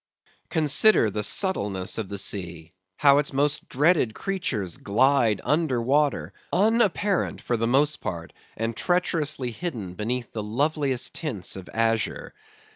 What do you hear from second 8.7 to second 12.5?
treacherously hidden beneath the loveliest tints of azure.